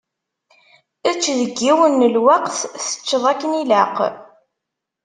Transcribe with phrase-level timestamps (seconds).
[1.09, 3.97] Ečč deg yiwen n lweqt, teččeḍ akken ilaq.